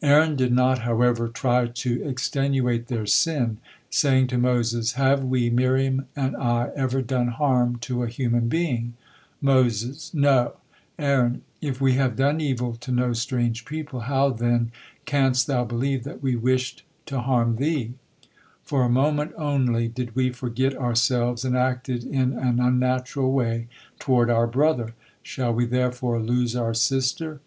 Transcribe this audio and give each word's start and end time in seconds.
Aaron 0.00 0.36
did 0.36 0.52
not, 0.52 0.78
however, 0.82 1.26
try 1.26 1.66
to 1.66 2.04
extenuate 2.04 2.86
their 2.86 3.04
sin, 3.04 3.56
saying 3.90 4.28
to 4.28 4.38
Moses: 4.38 4.92
"Have 4.92 5.24
we, 5.24 5.50
Miriam 5.50 6.06
and 6.14 6.36
I, 6.36 6.70
ever 6.76 7.02
done 7.02 7.26
harm 7.26 7.78
to 7.80 8.04
a 8.04 8.08
human 8.08 8.46
being?" 8.46 8.92
Moses: 9.40 10.14
"No." 10.14 10.52
Aaron: 11.00 11.42
"If 11.60 11.80
we 11.80 11.94
have 11.94 12.14
done 12.14 12.40
evil 12.40 12.74
to 12.76 12.92
no 12.92 13.12
strange 13.12 13.64
people, 13.64 14.02
how 14.02 14.30
then 14.30 14.70
canst 15.04 15.48
thou 15.48 15.64
believe 15.64 16.04
that 16.04 16.22
we 16.22 16.36
wished 16.36 16.84
to 17.06 17.18
harm 17.18 17.56
thee? 17.56 17.94
For 18.62 18.84
a 18.84 18.88
moment 18.88 19.32
only 19.36 19.88
did 19.88 20.14
we 20.14 20.30
forget 20.30 20.76
ourselves 20.78 21.44
and 21.44 21.56
acted 21.56 22.04
in 22.04 22.34
an 22.34 22.60
unnatural 22.60 23.32
way 23.32 23.66
toward 23.98 24.30
our 24.30 24.46
brother. 24.46 24.94
Shall 25.24 25.52
we 25.52 25.66
therefore 25.66 26.22
lose 26.22 26.54
our 26.54 26.72
sister? 26.72 27.40